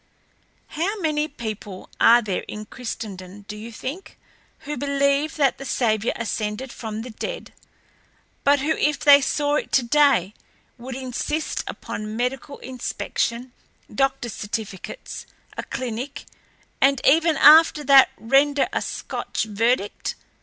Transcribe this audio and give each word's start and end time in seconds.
"How 0.69 0.99
many 0.99 1.27
people 1.27 1.87
are 1.99 2.23
there 2.23 2.43
in 2.47 2.65
Christendom, 2.65 3.43
do 3.43 3.55
you 3.55 3.71
think, 3.71 4.17
who 4.61 4.75
believe 4.75 5.35
that 5.35 5.59
the 5.59 5.63
Saviour 5.63 6.11
ascended 6.15 6.71
from 6.73 7.03
the 7.03 7.11
dead, 7.11 7.53
but 8.43 8.61
who 8.61 8.71
if 8.77 8.97
they 8.99 9.21
saw 9.21 9.57
it 9.57 9.71
today 9.71 10.33
would 10.79 10.95
insist 10.95 11.63
upon 11.67 12.17
medical 12.17 12.57
inspection, 12.57 13.51
doctor's 13.93 14.33
certificates, 14.33 15.27
a 15.55 15.61
clinic, 15.61 16.25
and 16.81 16.99
even 17.05 17.37
after 17.37 17.83
that 17.83 18.09
render 18.17 18.67
a 18.73 18.81
Scotch 18.81 19.43
verdict? 19.43 20.15